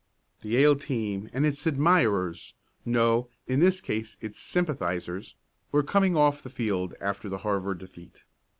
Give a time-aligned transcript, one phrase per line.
[0.39, 2.55] The Yale team and its admirers
[2.85, 5.35] no, in this case its sympathizers
[5.71, 8.23] were coming off the field after the Harvard defeat.